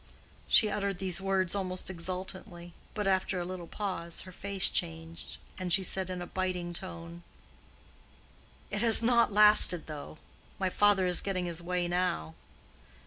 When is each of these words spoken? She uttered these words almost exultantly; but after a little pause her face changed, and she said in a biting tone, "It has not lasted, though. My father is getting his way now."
She 0.47 0.67
uttered 0.67 0.97
these 0.97 1.21
words 1.21 1.53
almost 1.53 1.87
exultantly; 1.87 2.73
but 2.95 3.05
after 3.05 3.39
a 3.39 3.45
little 3.45 3.67
pause 3.67 4.21
her 4.21 4.31
face 4.31 4.67
changed, 4.67 5.37
and 5.59 5.71
she 5.71 5.83
said 5.83 6.09
in 6.09 6.23
a 6.23 6.25
biting 6.25 6.73
tone, 6.73 7.21
"It 8.71 8.81
has 8.81 9.03
not 9.03 9.31
lasted, 9.31 9.85
though. 9.85 10.17
My 10.57 10.71
father 10.71 11.05
is 11.05 11.21
getting 11.21 11.45
his 11.45 11.61
way 11.61 11.87
now." 11.87 12.33